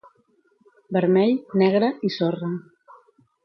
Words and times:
Vermell, 0.97 1.37
negre 1.65 1.93
i 2.09 2.13
sorra. 2.19 2.53